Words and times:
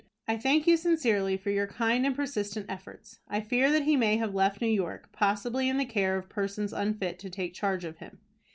I 0.27 0.35
thank 0.35 0.65
you 0.65 0.77
sincerely 0.77 1.37
for 1.37 1.51
your 1.51 1.67
kind 1.67 2.07
and 2.07 2.15
persistent 2.15 2.65
efforts. 2.67 3.19
I 3.27 3.39
fear 3.39 3.71
that 3.71 3.83
he 3.83 3.95
may 3.95 4.17
have 4.17 4.33
left 4.33 4.59
New 4.59 4.65
York, 4.67 5.11
possibly 5.11 5.69
in 5.69 5.77
the 5.77 5.85
care 5.85 6.17
of 6.17 6.27
persons 6.27 6.73
unfit 6.73 7.19
to 7.19 7.29
take 7.29 7.53
charge 7.53 7.85
of 7.85 7.97
him. 7.97 8.17